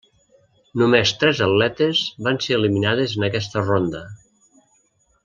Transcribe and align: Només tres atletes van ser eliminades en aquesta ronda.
Només 0.81 1.11
tres 1.23 1.41
atletes 1.47 2.01
van 2.29 2.41
ser 2.45 2.57
eliminades 2.57 3.15
en 3.21 3.27
aquesta 3.29 3.63
ronda. 3.69 4.03